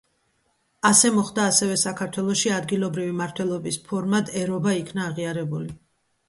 [0.89, 5.79] ასე მოხდა ასევე საქართველოში, ადგილობრივი მმართველობის ფორმად ერობა იქნა აღიარებული.